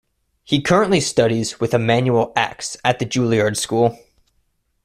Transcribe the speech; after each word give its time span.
He 0.43 0.63
currently 0.63 0.99
studies 0.99 1.59
with 1.59 1.75
Emanuel 1.75 2.33
Ax 2.35 2.75
at 2.83 2.97
the 2.97 3.05
Juilliard 3.05 3.55
School. 3.55 3.99